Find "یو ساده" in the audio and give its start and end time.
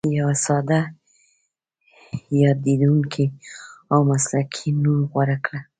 0.19-0.79